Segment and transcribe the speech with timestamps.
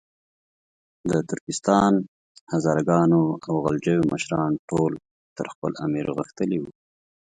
[1.09, 1.91] د ترکستان،
[2.51, 4.91] هزاره ګانو او غلجیو مشران ټول
[5.37, 6.71] تر خپل امیر غښتلي وو.